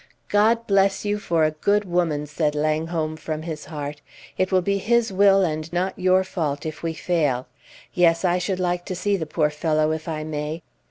"God 0.29 0.65
bless 0.65 1.05
you 1.05 1.19
for 1.19 1.43
a 1.43 1.51
good 1.51 1.85
woman," 1.85 2.25
said 2.25 2.55
Langholm, 2.55 3.15
from 3.17 3.43
his 3.43 3.65
heart; 3.65 4.01
"it 4.35 4.51
will 4.51 4.63
be 4.63 4.79
His 4.79 5.13
will 5.13 5.43
and 5.43 5.71
not 5.71 5.93
your 5.95 6.23
fault 6.23 6.65
if 6.65 6.81
we 6.81 6.95
fail. 6.95 7.45
Yes, 7.93 8.25
I 8.25 8.39
should 8.39 8.59
like 8.59 8.83
to 8.85 8.95
see 8.95 9.15
the 9.15 9.27
poor 9.27 9.51
fellow, 9.51 9.91
if 9.91 10.07
I 10.07 10.23
may." 10.23 10.63